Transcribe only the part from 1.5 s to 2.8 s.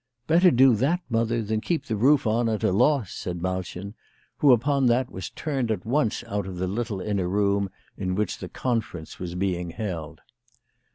keep the roof on at a